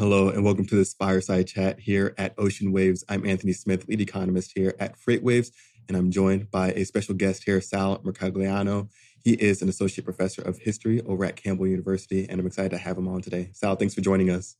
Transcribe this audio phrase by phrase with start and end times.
[0.00, 3.04] Hello, and welcome to this fireside chat here at Ocean Waves.
[3.10, 5.50] I'm Anthony Smith, lead economist here at FreightWaves,
[5.88, 8.88] and I'm joined by a special guest here, Sal Mercogliano.
[9.22, 12.78] He is an associate professor of history over at Campbell University, and I'm excited to
[12.78, 13.50] have him on today.
[13.52, 14.56] Sal, thanks for joining us.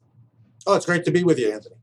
[0.66, 1.76] Oh, it's great to be with you, Anthony.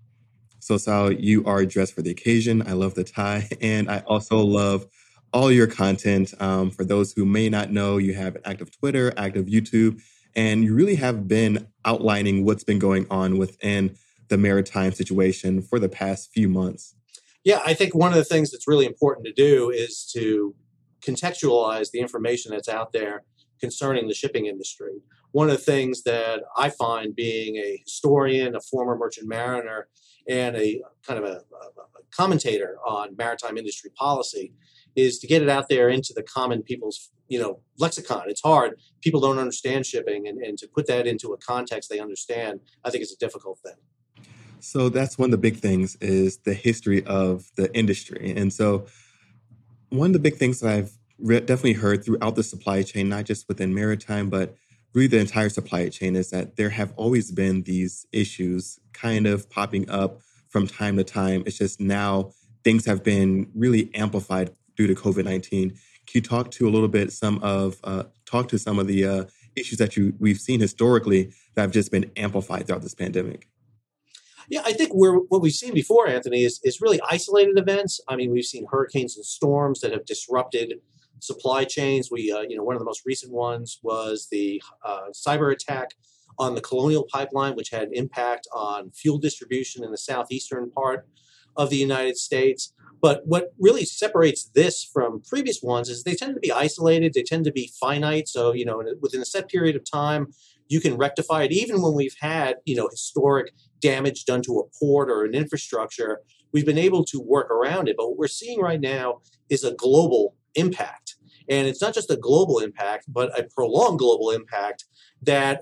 [0.59, 2.61] So, Sal, you are dressed for the occasion.
[2.61, 4.85] I love the tie, and I also love
[5.33, 6.31] all your content.
[6.39, 9.99] Um, for those who may not know, you have an active Twitter, active YouTube,
[10.37, 13.97] and you really have been outlining what's been going on within
[14.29, 16.95] the maritime situation for the past few months.
[17.43, 20.55] Yeah, I think one of the things that's really important to do is to
[21.01, 23.23] contextualize the information that's out there
[23.59, 25.01] concerning the shipping industry.
[25.31, 29.87] One of the things that I find being a historian, a former merchant mariner,
[30.29, 34.53] and a kind of a, a commentator on maritime industry policy
[34.97, 38.23] is to get it out there into the common people's you know lexicon.
[38.27, 38.79] It's hard.
[39.01, 42.89] People don't understand shipping and, and to put that into a context they understand i
[42.89, 43.75] think it's a difficult thing.
[44.59, 48.33] So that's one of the big things is the history of the industry.
[48.35, 48.87] And so
[49.89, 53.23] one of the big things that i've re- definitely heard throughout the supply chain not
[53.25, 54.55] just within maritime but
[54.93, 59.49] really the entire supply chain is that there have always been these issues kind of
[59.49, 61.43] popping up from time to time.
[61.45, 62.31] It's just now
[62.63, 65.71] things have been really amplified due to COVID nineteen.
[65.71, 69.05] Can you talk to a little bit some of uh, talk to some of the
[69.05, 69.23] uh,
[69.57, 73.49] issues that you we've seen historically that have just been amplified throughout this pandemic?
[74.49, 77.99] Yeah, I think we're what we've seen before, Anthony, is is really isolated events.
[78.07, 80.75] I mean, we've seen hurricanes and storms that have disrupted
[81.19, 82.09] supply chains.
[82.09, 85.95] We, uh, you know, one of the most recent ones was the uh, cyber attack
[86.39, 91.07] on the Colonial Pipeline, which had an impact on fuel distribution in the southeastern part
[91.55, 92.73] of the United States.
[93.01, 97.23] But what really separates this from previous ones is they tend to be isolated, they
[97.23, 98.27] tend to be finite.
[98.27, 100.27] So, you know, within a set period of time,
[100.67, 101.51] you can rectify it.
[101.51, 106.21] Even when we've had, you know, historic damage done to a port or an infrastructure,
[106.51, 107.95] we've been able to work around it.
[107.97, 111.15] But what we're seeing right now is a global impact.
[111.49, 114.85] And it's not just a global impact, but a prolonged global impact
[115.21, 115.61] that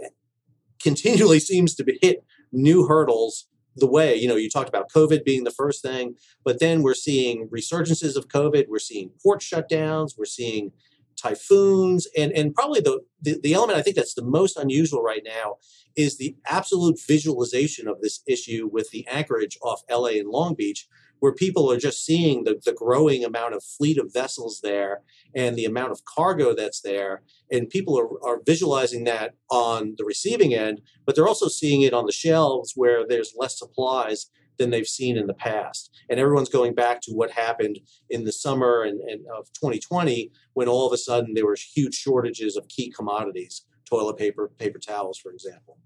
[0.81, 5.43] continually seems to hit new hurdles the way you know you talked about covid being
[5.43, 10.25] the first thing but then we're seeing resurgences of covid we're seeing port shutdowns we're
[10.25, 10.71] seeing
[11.15, 15.23] typhoons and and probably the, the, the element i think that's the most unusual right
[15.25, 15.55] now
[15.95, 20.87] is the absolute visualization of this issue with the anchorage off la and long beach
[21.25, 25.01] where people are just seeing the, the growing amount of fleet of vessels there
[25.33, 27.23] and the amount of cargo that's there.
[27.51, 31.95] And people are, are visualizing that on the receiving end, but they're also seeing it
[31.95, 34.27] on the shelves where there's less supplies
[34.59, 35.89] than they've seen in the past.
[36.11, 37.79] And everyone's going back to what happened
[38.11, 41.95] in the summer and, and of 2020 when all of a sudden there were huge
[41.95, 45.79] shortages of key commodities, toilet paper, paper towels, for example.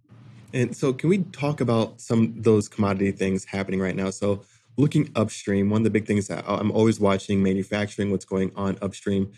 [0.54, 4.10] And so, can we talk about some those commodity things happening right now?
[4.10, 4.42] So,
[4.80, 8.78] looking upstream, one of the big things that I'm always watching manufacturing, what's going on
[8.82, 9.32] upstream,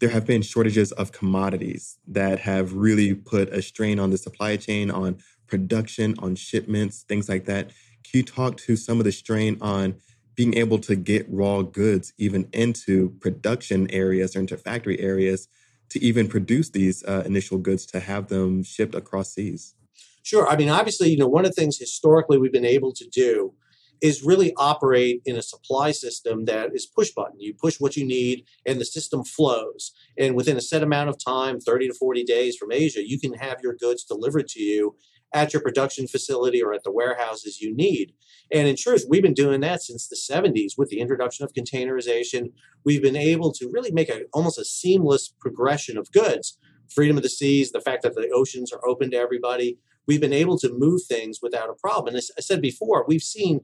[0.00, 4.56] there have been shortages of commodities that have really put a strain on the supply
[4.56, 7.68] chain, on production, on shipments, things like that.
[8.04, 9.96] Can you talk to some of the strain on
[10.34, 15.48] being able to get raw goods even into production areas or into factory areas
[15.90, 19.74] to even produce these uh, initial goods to have them shipped across seas?
[20.22, 20.48] Sure.
[20.48, 23.54] I mean, obviously, you know, one of the things historically we've been able to do
[24.00, 27.40] is really operate in a supply system that is push button.
[27.40, 29.92] You push what you need and the system flows.
[30.16, 33.34] And within a set amount of time, 30 to 40 days from Asia, you can
[33.34, 34.96] have your goods delivered to you
[35.34, 38.14] at your production facility or at the warehouses you need.
[38.52, 42.52] And in truth, we've been doing that since the 70s with the introduction of containerization.
[42.84, 46.58] We've been able to really make a, almost a seamless progression of goods.
[46.88, 50.32] Freedom of the seas, the fact that the oceans are open to everybody, we've been
[50.32, 52.08] able to move things without a problem.
[52.08, 53.60] And as I said before, we've seen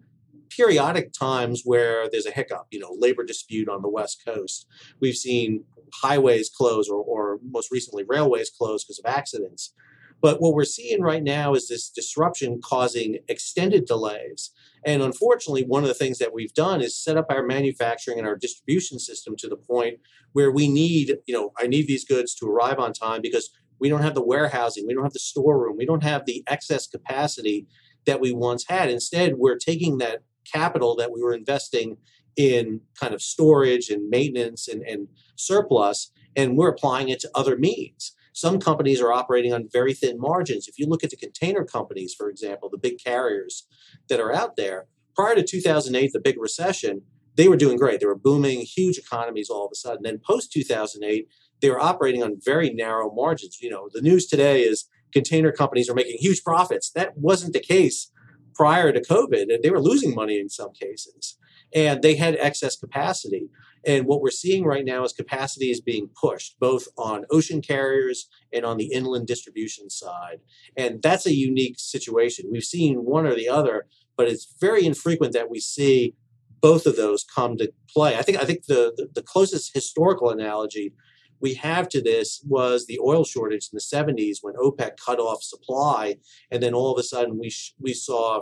[0.55, 4.67] periodic times where there's a hiccup, you know, labor dispute on the West Coast.
[5.01, 9.73] We've seen highways close or, or most recently railways close because of accidents.
[10.21, 14.53] But what we're seeing right now is this disruption causing extended delays.
[14.87, 18.27] And unfortunately, one of the things that we've done is set up our manufacturing and
[18.27, 19.99] our distribution system to the point
[20.33, 23.89] where we need, you know, I need these goods to arrive on time because we
[23.89, 27.67] don't have the warehousing, we don't have the storeroom, we don't have the excess capacity
[28.07, 28.89] that we once had.
[28.89, 31.97] Instead, we're taking that capital that we were investing
[32.37, 37.57] in kind of storage and maintenance and, and surplus, and we're applying it to other
[37.57, 38.13] means.
[38.33, 40.67] Some companies are operating on very thin margins.
[40.67, 43.67] If you look at the container companies, for example, the big carriers
[44.09, 47.03] that are out there, prior to 2008, the big recession,
[47.37, 48.01] they were doing great.
[48.01, 50.03] They were booming, huge economies all of a sudden.
[50.03, 51.29] Then post 2008,
[51.61, 53.59] they were operating on very narrow margins.
[53.61, 56.91] You know, the news today is container companies are making huge profits.
[56.91, 58.11] That wasn't the case
[58.55, 61.37] prior to COVID, they were losing money in some cases,
[61.75, 63.49] and they had excess capacity.
[63.87, 68.29] And what we're seeing right now is capacity is being pushed both on ocean carriers
[68.53, 70.39] and on the inland distribution side.
[70.77, 72.49] And that's a unique situation.
[72.51, 73.87] We've seen one or the other,
[74.17, 76.15] but it's very infrequent that we see
[76.63, 78.17] both of those come to play.
[78.17, 80.95] I think I think the, the, the closest historical analogy
[81.45, 85.43] we have to this was the oil shortage in the 70s when OPEC cut off
[85.43, 86.17] supply,
[86.51, 88.41] and then all of a sudden we sh- we saw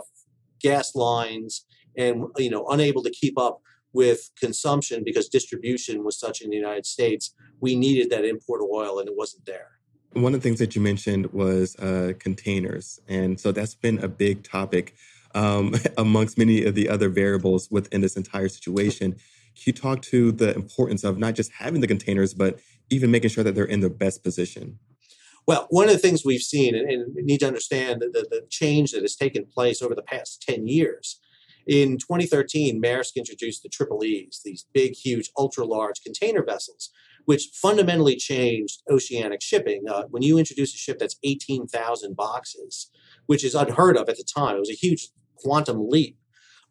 [0.61, 1.65] gas lines
[1.97, 3.59] and you know unable to keep up
[3.91, 7.35] with consumption because distribution was such in the United States.
[7.59, 9.71] We needed that import of oil, and it wasn't there.
[10.13, 14.07] One of the things that you mentioned was uh, containers, and so that's been a
[14.07, 14.95] big topic
[15.35, 19.17] um, amongst many of the other variables within this entire situation.
[19.55, 22.59] Can you talk to the importance of not just having the containers, but
[22.89, 24.79] even making sure that they're in the best position?
[25.45, 28.91] Well, one of the things we've seen, and, and need to understand the, the, change
[28.91, 31.19] that has taken place over the past 10 years.
[31.67, 36.91] In 2013, Maersk introduced the Triple E's, these big, huge, ultra large container vessels,
[37.25, 39.83] which fundamentally changed oceanic shipping.
[39.89, 42.89] Uh, when you introduce a ship that's 18,000 boxes,
[43.25, 46.17] which is unheard of at the time, it was a huge quantum leap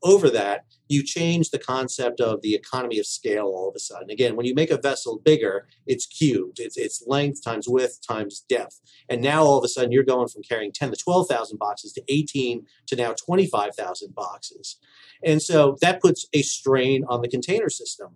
[0.03, 4.11] over that, you change the concept of the economy of scale all of a sudden.
[4.11, 6.61] Again, when you make a vessel bigger, it's cubed.
[6.61, 8.81] It's, it's length times width times depth.
[9.09, 12.03] And now all of a sudden you're going from carrying 10 to 12,000 boxes to
[12.09, 14.79] 18 to now 25,000 boxes.
[15.25, 18.09] And so that puts a strain on the container system.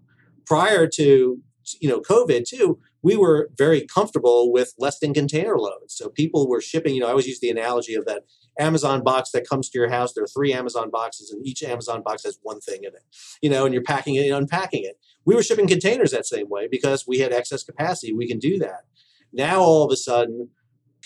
[0.44, 1.40] Prior to
[1.80, 5.94] you know COVID too, we were very comfortable with less than container loads.
[5.94, 8.24] So people were shipping, you know, I always use the analogy of that
[8.58, 10.12] Amazon box that comes to your house.
[10.12, 13.04] There are three Amazon boxes, and each Amazon box has one thing in it.
[13.42, 14.98] You know, and you're packing it and unpacking it.
[15.24, 18.12] We were shipping containers that same way because we had excess capacity.
[18.12, 18.82] We can do that.
[19.32, 20.50] Now all of a sudden,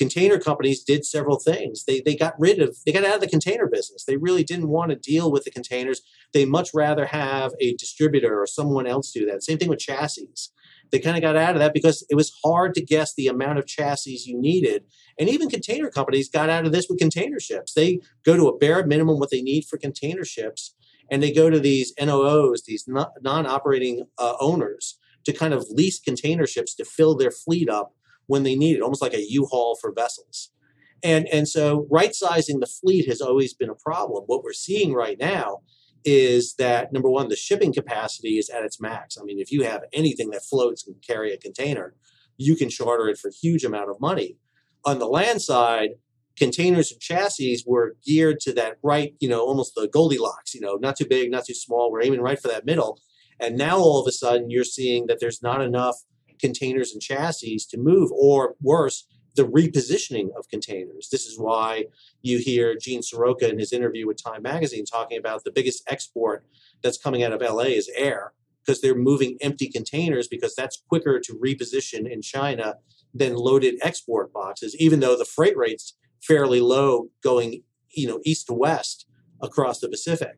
[0.01, 1.85] container companies did several things.
[1.85, 4.05] They they got rid of they got out of the container business.
[4.05, 6.01] They really didn't want to deal with the containers.
[6.33, 9.43] They much rather have a distributor or someone else do that.
[9.43, 10.29] Same thing with chassis
[10.91, 13.59] they kind of got out of that because it was hard to guess the amount
[13.59, 14.85] of chassis you needed.
[15.19, 17.75] And even container companies got out of this with container ships.
[17.75, 20.75] They go to a bare minimum what they need for container ships,
[21.11, 26.01] and they go to these NOOs, these non operating uh, owners, to kind of lease
[26.01, 27.95] container ships to fill their fleet up
[28.31, 30.53] when they need it, almost like a U haul for vessels.
[31.03, 34.23] And, and so right sizing the fleet has always been a problem.
[34.27, 35.63] What we're seeing right now
[36.05, 39.19] is that number one, the shipping capacity is at its max.
[39.19, 41.97] I mean, if you have anything that floats and carry a container,
[42.37, 44.37] you can charter it for a huge amount of money.
[44.85, 45.91] On the land side,
[46.37, 50.77] containers and chassis were geared to that right, you know, almost the Goldilocks, you know,
[50.77, 51.91] not too big, not too small.
[51.91, 53.01] We're aiming right for that middle.
[53.41, 55.97] And now all of a sudden you're seeing that there's not enough
[56.41, 59.07] containers and chassis to move, or worse,
[59.37, 61.09] the repositioning of containers.
[61.11, 61.85] This is why
[62.23, 66.45] you hear Gene Seroka in his interview with Time Magazine talking about the biggest export
[66.83, 68.33] that's coming out of LA is air,
[68.65, 72.77] because they're moving empty containers because that's quicker to reposition in China
[73.15, 78.47] than loaded export boxes, even though the freight rate's fairly low going, you know, east
[78.47, 79.07] to west
[79.41, 80.37] across the Pacific.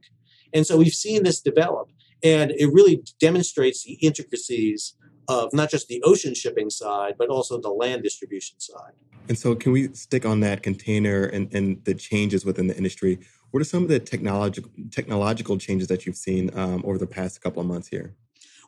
[0.55, 1.89] And so we've seen this develop.
[2.23, 4.95] And it really demonstrates the intricacies
[5.29, 8.93] of not just the ocean shipping side, but also the land distribution side.
[9.29, 13.21] And so, can we stick on that container and, and the changes within the industry?
[13.51, 17.41] What are some of the technological technological changes that you've seen um, over the past
[17.41, 18.15] couple of months here?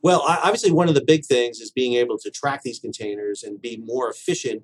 [0.02, 3.60] Well, obviously, one of the big things is being able to track these containers and
[3.60, 4.62] be more efficient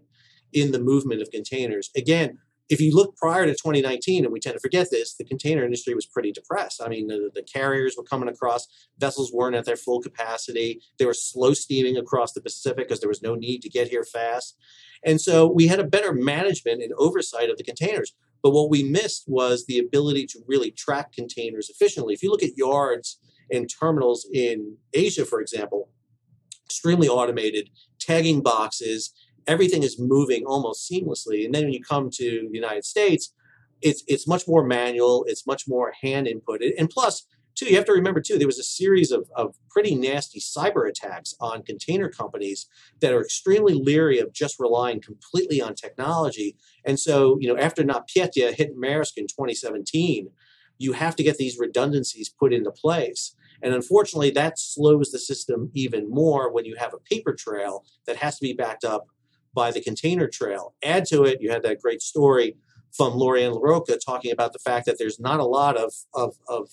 [0.52, 1.90] in the movement of containers.
[1.96, 2.38] Again,
[2.70, 5.92] if you look prior to 2019, and we tend to forget this, the container industry
[5.92, 6.80] was pretty depressed.
[6.80, 10.80] I mean, the, the, carriers were coming across, vessels weren't at their full capacity.
[10.98, 14.04] They were slow steaming across the Pacific because there was no need to get here
[14.04, 14.56] fast.
[15.04, 18.14] And so we had a better management and oversight of the containers.
[18.40, 22.14] But what we missed was the ability to really track containers efficiently.
[22.14, 23.18] If you look at yards
[23.50, 25.90] and terminals in Asia, for example,
[26.64, 29.12] extremely automated, tagging boxes,
[29.46, 31.44] everything is moving almost seamlessly.
[31.44, 33.32] And then when you come to the United States,
[33.82, 37.86] it's it's much more manual, it's much more hand inputted, and plus, too, you have
[37.86, 42.08] to remember too, there was a series of, of pretty nasty cyber attacks on container
[42.08, 42.66] companies
[43.00, 46.56] that are extremely leery of just relying completely on technology.
[46.84, 50.30] And so, you know, after NotPetya hit Maersk in 2017,
[50.78, 53.34] you have to get these redundancies put into place.
[53.62, 58.16] And unfortunately, that slows the system even more when you have a paper trail that
[58.16, 59.06] has to be backed up
[59.54, 60.74] by the container trail.
[60.82, 62.56] Add to it, you had that great story
[62.92, 66.68] from Lori-Ann LaRocca talking about the fact that there's not a lot of, of, of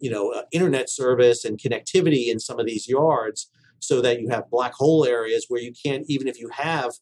[0.00, 4.28] you know, uh, internet service and connectivity in some of these yards so that you
[4.28, 6.92] have black hole areas where you can't, even if you have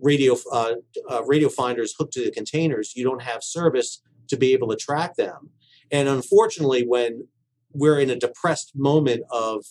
[0.00, 0.74] radio, uh,
[1.10, 4.76] uh, radio finders hooked to the containers, you don't have service to be able to
[4.76, 5.50] track them.
[5.90, 7.26] And unfortunately, when
[7.72, 9.64] we're in a depressed moment of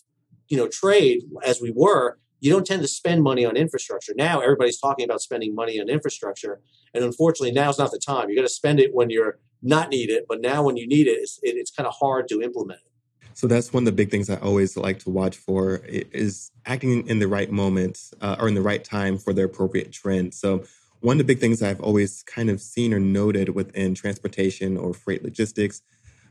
[0.49, 4.13] you know trade as we were, you don't tend to spend money on infrastructure.
[4.15, 6.61] Now everybody's talking about spending money on infrastructure,
[6.93, 8.29] and unfortunately, now's not the time.
[8.29, 11.07] You got to spend it when you're not need it, but now when you need
[11.07, 12.89] it, it's, it, it's kind of hard to implement it.
[13.33, 17.07] So that's one of the big things I always like to watch for is acting
[17.07, 20.33] in the right moment uh, or in the right time for the appropriate trend.
[20.33, 20.65] So
[20.99, 24.93] one of the big things I've always kind of seen or noted within transportation or
[24.93, 25.81] freight logistics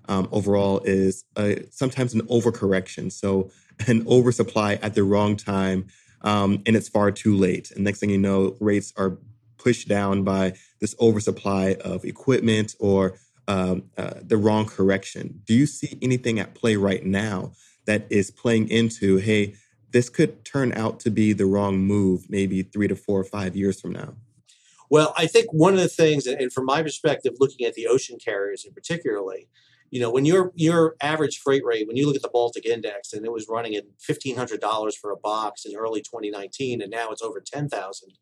[0.08, 3.12] um, overall is uh, sometimes an overcorrection.
[3.12, 3.50] So
[3.86, 5.86] an oversupply at the wrong time,
[6.22, 7.70] um, and it's far too late.
[7.70, 9.18] And next thing you know, rates are
[9.56, 15.42] pushed down by this oversupply of equipment or um, uh, the wrong correction.
[15.44, 17.52] Do you see anything at play right now
[17.86, 19.54] that is playing into, hey,
[19.90, 23.56] this could turn out to be the wrong move maybe three to four or five
[23.56, 24.14] years from now?
[24.90, 28.18] Well, I think one of the things, and from my perspective, looking at the ocean
[28.22, 29.48] carriers in particularly,
[29.90, 33.12] you know, when your your average freight rate, when you look at the Baltic Index,
[33.12, 36.90] and it was running at fifteen hundred dollars for a box in early 2019, and
[36.90, 38.12] now it's over ten thousand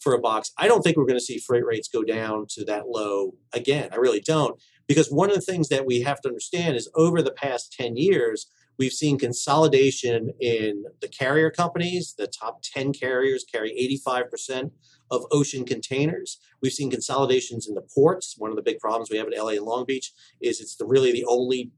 [0.00, 0.52] for a box.
[0.58, 3.88] I don't think we're going to see freight rates go down to that low again.
[3.92, 7.22] I really don't, because one of the things that we have to understand is over
[7.22, 8.46] the past ten years,
[8.78, 12.14] we've seen consolidation in the carrier companies.
[12.16, 14.72] The top ten carriers carry eighty five percent
[15.10, 16.38] of ocean containers.
[16.62, 18.34] We've seen consolidations in the ports.
[18.38, 20.86] One of the big problems we have at LA and Long Beach is it's the,
[20.86, 21.70] really the only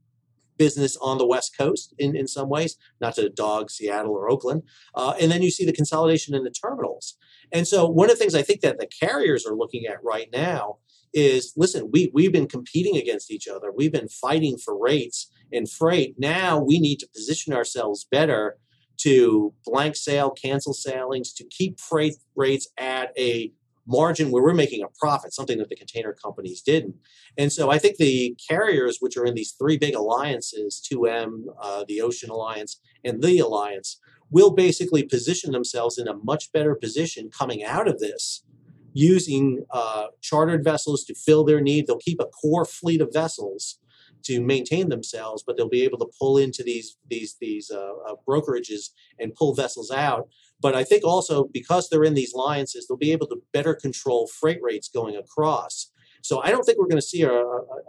[0.57, 4.63] business on the West Coast in, in some ways, not to dog Seattle or Oakland.
[4.93, 7.17] Uh, and then you see the consolidation in the terminals.
[7.51, 10.29] And so one of the things I think that the carriers are looking at right
[10.31, 10.77] now
[11.13, 13.71] is listen, we, we've been competing against each other.
[13.71, 16.15] We've been fighting for rates and freight.
[16.19, 18.57] Now we need to position ourselves better
[18.99, 23.51] to blank sail, cancel sailings, to keep freight rates at a
[23.87, 26.95] margin where we're making a profit, something that the container companies didn't.
[27.37, 31.85] And so I think the carriers, which are in these three big alliances 2M, uh,
[31.87, 37.31] the Ocean Alliance, and the Alliance, will basically position themselves in a much better position
[37.31, 38.43] coming out of this
[38.93, 41.87] using uh, chartered vessels to fill their need.
[41.87, 43.79] They'll keep a core fleet of vessels
[44.23, 48.15] to maintain themselves, but they'll be able to pull into these these these uh, uh,
[48.27, 50.27] brokerages and pull vessels out.
[50.61, 54.27] But I think also because they're in these alliances, they'll be able to better control
[54.27, 55.91] freight rates going across.
[56.21, 57.31] So I don't think we're going to see a,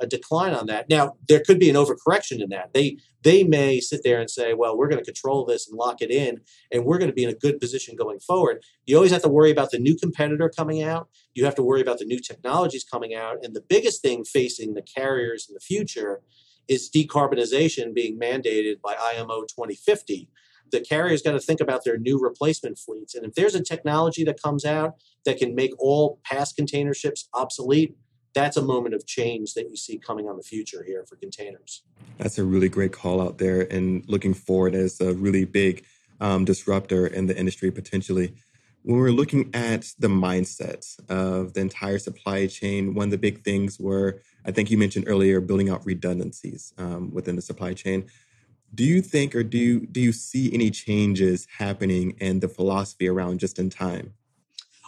[0.00, 0.88] a, decline on that.
[0.88, 2.72] Now there could be an overcorrection in that.
[2.72, 6.00] They they may sit there and say, well, we're going to control this and lock
[6.00, 6.40] it in,
[6.72, 8.62] and we're going to be in a good position going forward.
[8.86, 11.08] You always have to worry about the new competitor coming out.
[11.34, 14.74] You have to worry about the new technologies coming out, and the biggest thing facing
[14.74, 16.22] the carriers in the future
[16.68, 20.28] is decarbonization being mandated by IMO 2050
[20.70, 23.14] the carriers got to think about their new replacement fleets.
[23.14, 24.94] And if there's a technology that comes out
[25.24, 27.96] that can make all past container ships obsolete,
[28.34, 31.82] that's a moment of change that you see coming on the future here for containers.
[32.18, 35.84] That's a really great call out there, and looking forward as a really big
[36.20, 38.34] um, disruptor in the industry potentially.
[38.82, 43.44] When we're looking at the mindset of the entire supply chain, one of the big
[43.44, 48.06] things were, I think you mentioned earlier, building out redundancies um, within the supply chain.
[48.74, 53.08] Do you think, or do you do you see any changes happening in the philosophy
[53.08, 54.14] around just in time?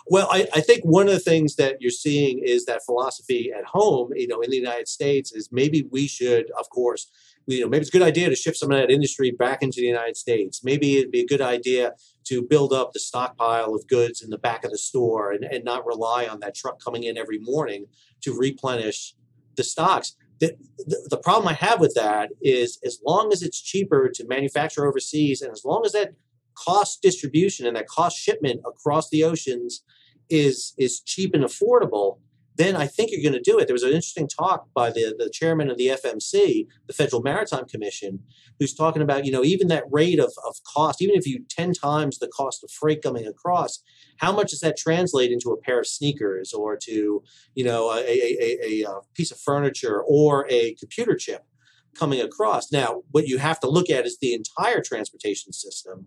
[0.06, 3.64] Well, I, I, think one of the things that you're seeing is that philosophy at
[3.64, 7.08] home, you know, in the United States is maybe we should, of course,
[7.46, 9.80] you know, maybe it's a good idea to shift some of that industry back into
[9.80, 10.62] the United States.
[10.64, 11.94] Maybe it'd be a good idea
[12.24, 15.64] to build up the stockpile of goods in the back of the store and, and
[15.64, 17.86] not rely on that truck coming in every morning
[18.22, 19.14] to replenish
[19.56, 20.16] the stocks.
[20.40, 24.26] The, the, the problem I have with that is as long as it's cheaper to
[24.26, 26.14] manufacture overseas and as long as that
[26.54, 29.82] cost distribution and that cost shipment across the oceans
[30.30, 32.18] is is cheap and affordable,
[32.56, 33.66] then I think you're going to do it.
[33.66, 37.64] There was an interesting talk by the, the chairman of the FMC, the Federal Maritime
[37.66, 38.20] Commission,
[38.58, 41.72] who's talking about, you know, even that rate of, of cost, even if you 10
[41.72, 43.82] times the cost of freight coming across,
[44.18, 47.22] how much does that translate into a pair of sneakers or to,
[47.54, 51.46] you know, a, a, a, a uh, piece of furniture or a computer chip
[51.94, 52.70] coming across?
[52.70, 56.06] Now, what you have to look at is the entire transportation system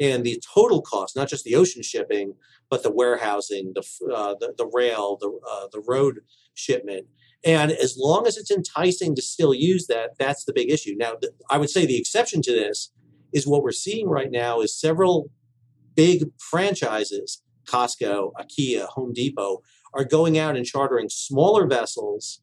[0.00, 2.34] and the total cost, not just the ocean shipping,
[2.70, 6.20] but the warehousing, the uh, the, the, rail, the uh, the road
[6.54, 7.06] shipment.
[7.44, 10.94] And as long as it's enticing to still use that, that's the big issue.
[10.96, 12.90] Now, th- I would say the exception to this
[13.32, 15.30] is what we're seeing right now is several
[15.94, 19.60] big franchises, Costco, IKEA, Home Depot,
[19.92, 22.40] are going out and chartering smaller vessels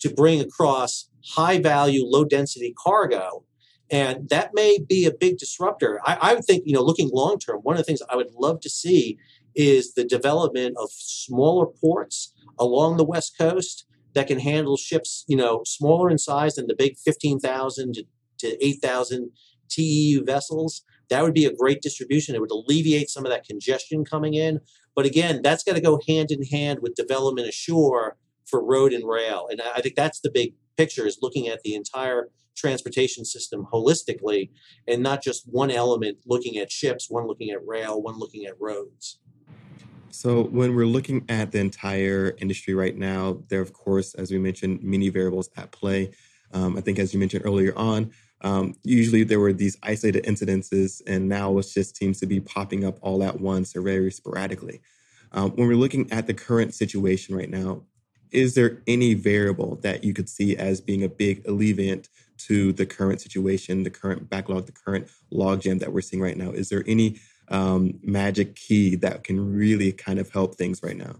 [0.00, 3.44] to bring across high value, low density cargo
[3.90, 6.00] and that may be a big disruptor.
[6.04, 8.32] I, I would think, you know, looking long term, one of the things I would
[8.32, 9.18] love to see
[9.54, 15.36] is the development of smaller ports along the West Coast that can handle ships, you
[15.36, 18.04] know, smaller in size than the big 15,000 to,
[18.38, 19.30] to 8,000
[19.68, 20.82] TEU vessels.
[21.08, 22.34] That would be a great distribution.
[22.34, 24.60] It would alleviate some of that congestion coming in.
[24.94, 28.16] But again, that's got to go hand in hand with development ashore
[28.46, 29.48] for road and rail.
[29.50, 34.50] And I think that's the big picture is looking at the entire transportation system holistically
[34.88, 38.54] and not just one element looking at ships, one looking at rail, one looking at
[38.60, 39.18] roads.
[40.10, 44.38] So, when we're looking at the entire industry right now, there, of course, as we
[44.38, 46.10] mentioned, many variables at play.
[46.54, 51.02] Um, I think, as you mentioned earlier on, um, usually there were these isolated incidences,
[51.06, 54.80] and now it just seems to be popping up all at once or very sporadically.
[55.32, 57.82] Um, when we're looking at the current situation right now,
[58.30, 62.08] is there any variable that you could see as being a big alleviant
[62.48, 66.50] to the current situation, the current backlog, the current logjam that we're seeing right now?
[66.50, 71.16] Is there any um, magic key that can really kind of help things right now?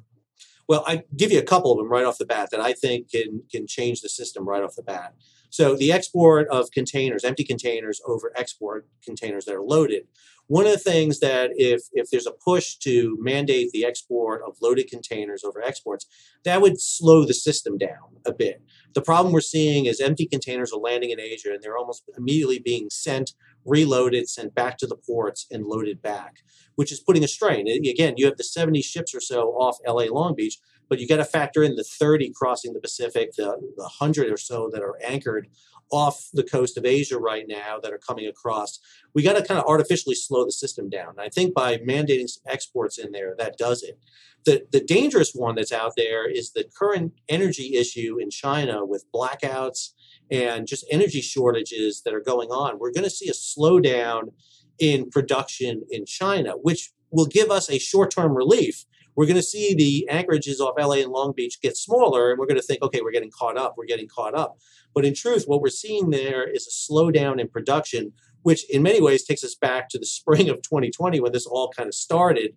[0.69, 3.11] Well, I give you a couple of them right off the bat that I think
[3.11, 5.15] can can change the system right off the bat.
[5.57, 10.07] So the export of containers, empty containers over export containers that are loaded.
[10.49, 14.59] One of the things that if if there's a push to mandate the export of
[14.61, 16.05] loaded containers over exports,
[16.45, 18.61] that would slow the system down a bit.
[18.93, 22.59] The problem we're seeing is empty containers are landing in Asia and they're almost immediately
[22.59, 23.33] being sent,
[23.65, 26.43] reloaded, sent back to the ports and loaded back,
[26.75, 27.67] which is putting a strain.
[27.67, 30.59] again, you have the 70 ships or so off LA Long Beach
[30.89, 34.37] but you got to factor in the 30 crossing the Pacific, the, the 100 or
[34.37, 35.49] so that are anchored
[35.91, 38.81] off the coast of Asia right now that are coming across.
[39.15, 41.15] We got to kind of artificially slow the system down.
[41.19, 43.99] I think by mandating some exports in there, that does it.
[44.45, 49.11] The, the dangerous one that's out there is the current energy issue in China with
[49.13, 49.91] blackouts
[50.31, 52.79] and just energy shortages that are going on.
[52.79, 54.33] We're going to see a slowdown
[54.79, 58.85] in production in China, which will give us a short term relief
[59.17, 62.47] we're going to see the anchorages off LA and Long Beach get smaller, and we're
[62.47, 64.59] going to think, okay, we're getting caught up, we're getting caught up.
[64.95, 69.01] But in truth, what we're seeing there is a slowdown in production, which in many
[69.01, 72.55] ways takes us back to the spring of 2020 when this all kind of started.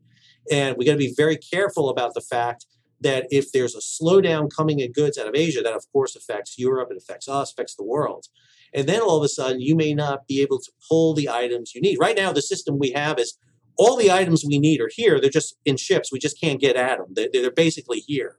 [0.51, 2.65] And we got to be very careful about the fact
[3.01, 6.59] that if there's a slowdown coming in goods out of Asia, that of course affects
[6.59, 8.27] Europe, it affects us, affects the world.
[8.73, 11.73] And then all of a sudden, you may not be able to pull the items
[11.73, 11.97] you need.
[11.99, 13.37] Right now, the system we have is
[13.79, 15.21] all the items we need are here.
[15.21, 16.11] They're just in ships.
[16.11, 17.07] We just can't get at them.
[17.13, 18.37] They're, they're basically here.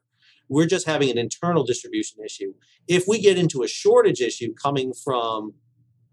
[0.50, 2.52] We're just having an internal distribution issue.
[2.86, 5.54] If we get into a shortage issue coming from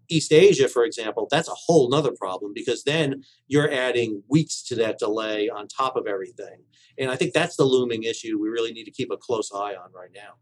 [0.08, 4.74] East Asia, for example, that's a whole nother problem because then you're adding weeks to
[4.76, 6.62] that delay on top of everything.
[6.98, 9.74] And I think that's the looming issue we really need to keep a close eye
[9.74, 10.36] on right now.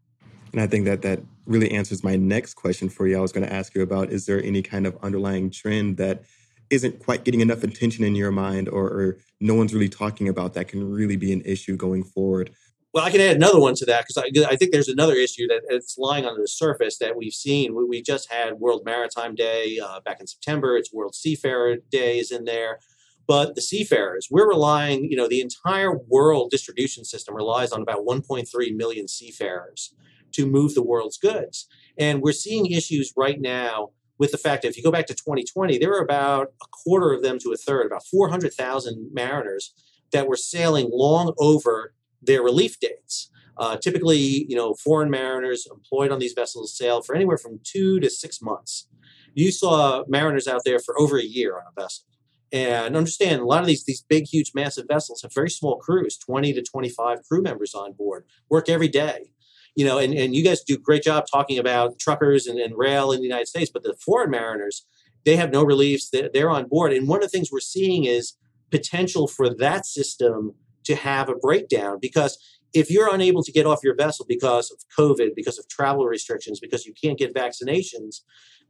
[0.53, 3.17] And I think that that really answers my next question for you.
[3.17, 6.23] I was going to ask you about is there any kind of underlying trend that
[6.69, 10.53] isn't quite getting enough attention in your mind or, or no one's really talking about
[10.53, 12.51] that can really be an issue going forward
[12.97, 15.45] well, I can add another one to that because I, I, think there's another issue
[15.49, 17.75] that it's lying under the surface that we've seen.
[17.75, 20.77] We, we just had World Maritime Day uh, back in September.
[20.77, 22.79] It's World Seafarer Day is in there,
[23.27, 25.03] but the seafarers we're relying.
[25.03, 29.93] You know, the entire world distribution system relies on about 1.3 million seafarers
[30.31, 31.67] to move the world's goods,
[31.99, 35.13] and we're seeing issues right now with the fact that if you go back to
[35.13, 39.73] 2020, there were about a quarter of them to a third, about 400,000 mariners
[40.11, 43.29] that were sailing long over their relief dates.
[43.57, 47.99] Uh, typically, you know, foreign mariners employed on these vessels sail for anywhere from two
[47.99, 48.87] to six months.
[49.33, 52.05] You saw mariners out there for over a year on a vessel.
[52.51, 56.17] And understand a lot of these these big, huge, massive vessels have very small crews,
[56.17, 59.31] 20 to 25 crew members on board, work every day
[59.77, 62.75] you know, and, and you guys do a great job talking about truckers and, and
[62.75, 64.83] rail in the United States, but the foreign mariners,
[65.23, 66.09] they have no reliefs.
[66.09, 66.93] They're, they're on board.
[66.93, 68.33] And one of the things we're seeing is
[68.71, 72.39] potential for that system to have a breakdown because
[72.73, 76.59] if you're unable to get off your vessel because of COVID, because of travel restrictions,
[76.59, 78.21] because you can't get vaccinations,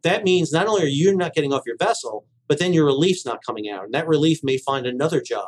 [0.04, 3.26] that means not only are you not getting off your vessel, but then your relief's
[3.26, 3.86] not coming out.
[3.86, 5.48] And that relief may find another job.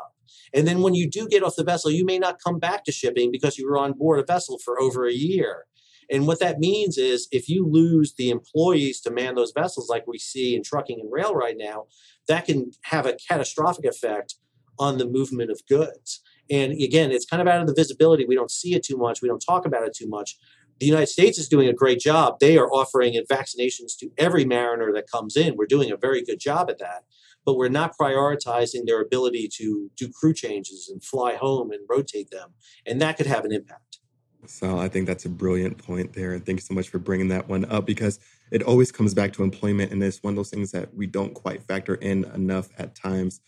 [0.54, 2.92] And then when you do get off the vessel, you may not come back to
[2.92, 5.65] shipping because you were on board a vessel for over a year.
[6.12, 10.08] And what that means is if you lose the employees to man those vessels, like
[10.08, 11.86] we see in trucking and rail right now,
[12.28, 14.36] that can have a catastrophic effect
[14.80, 16.22] on the movement of goods.
[16.50, 18.26] And again, it's kind of out of the visibility.
[18.26, 19.22] We don't see it too much.
[19.22, 20.36] We don't talk about it too much.
[20.80, 22.39] The United States is doing a great job.
[22.39, 25.58] They are offering vaccinations to every mariner that comes in.
[25.58, 27.04] We're doing a very good job at that
[27.50, 32.30] but we're not prioritizing their ability to do crew changes and fly home and rotate
[32.30, 32.54] them.
[32.86, 33.98] And that could have an impact.
[34.46, 36.34] So I think that's a brilliant point there.
[36.34, 38.20] And thank you so much for bringing that one up because
[38.52, 39.92] it always comes back to employment.
[39.92, 43.42] And it's one of those things that we don't quite factor in enough at times.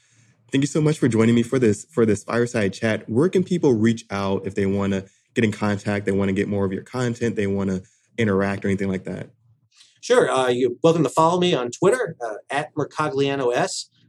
[0.52, 3.08] Thank you so much for joining me for this for this fireside chat.
[3.08, 6.34] Where can people reach out if they want to get in contact, they want to
[6.34, 7.84] get more of your content, they want to
[8.18, 9.30] interact or anything like that?
[10.02, 10.32] Sure.
[10.32, 13.54] Uh, you're welcome to follow me on Twitter uh, at Mercogliano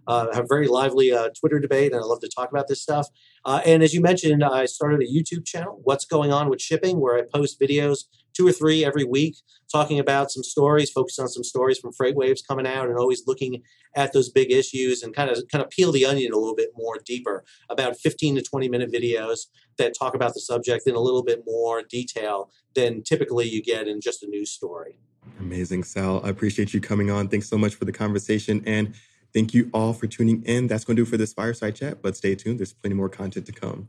[0.07, 2.81] Uh, have a very lively uh, Twitter debate, and I love to talk about this
[2.81, 3.09] stuff.
[3.45, 6.99] Uh, and as you mentioned, I started a YouTube channel, What's Going On with Shipping,
[6.99, 9.37] where I post videos, two or three every week,
[9.71, 13.63] talking about some stories, focus on some stories from FreightWaves coming out, and always looking
[13.95, 16.71] at those big issues and kind of kind of peel the onion a little bit
[16.75, 17.45] more deeper.
[17.69, 19.41] About 15 to 20 minute videos
[19.77, 23.87] that talk about the subject in a little bit more detail than typically you get
[23.87, 24.99] in just a news story.
[25.41, 26.25] Amazing, Sal.
[26.25, 27.29] I appreciate you coming on.
[27.29, 28.63] Thanks so much for the conversation.
[28.67, 28.95] And
[29.35, 30.69] thank you all for tuning in.
[30.69, 32.61] That's going to do for this fireside chat, but stay tuned.
[32.61, 33.89] There's plenty more content to come.